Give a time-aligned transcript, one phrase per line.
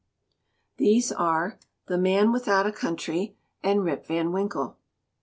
[0.77, 4.79] These are The Man Without a Country and Rip Van Winkle.